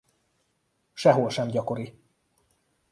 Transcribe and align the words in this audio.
Sehol 0.93 1.29
sem 1.29 1.47
gyakori. 1.49 1.99